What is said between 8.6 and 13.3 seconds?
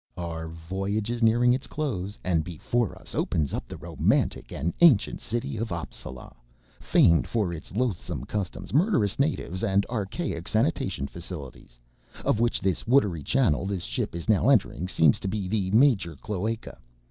murderous natives and archaic sanitation facilities, of which this watery